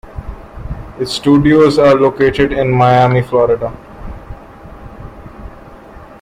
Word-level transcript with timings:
Its 0.99 1.13
studios 1.13 1.77
are 1.77 1.93
located 1.93 2.51
in 2.51 2.71
Miami, 2.71 3.21
Florida. 3.21 3.71